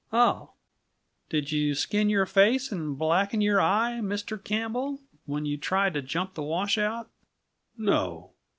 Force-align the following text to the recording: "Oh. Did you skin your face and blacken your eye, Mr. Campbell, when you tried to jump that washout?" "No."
"Oh. 0.11 0.53
Did 1.29 1.51
you 1.51 1.75
skin 1.75 2.09
your 2.09 2.25
face 2.25 2.71
and 2.71 2.97
blacken 2.97 3.39
your 3.39 3.61
eye, 3.61 3.99
Mr. 4.01 4.43
Campbell, 4.43 4.99
when 5.27 5.45
you 5.45 5.57
tried 5.59 5.93
to 5.93 6.01
jump 6.01 6.33
that 6.33 6.41
washout?" 6.41 7.07
"No." 7.77 8.33